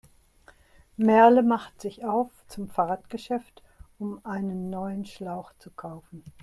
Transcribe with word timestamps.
Merle 0.97 1.43
macht 1.43 1.79
sich 1.79 2.03
auf 2.05 2.31
zum 2.47 2.67
Fahrradgeschäft, 2.71 3.61
um 3.99 4.19
einen 4.25 4.71
neuen 4.71 5.05
Schlauch 5.05 5.53
zu 5.59 5.69
kaufen. 5.69 6.23